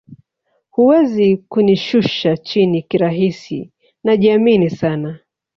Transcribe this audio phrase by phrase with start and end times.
[0.69, 3.71] Huwezi kunishusha chini kirahisi
[4.03, 5.19] najiamini sana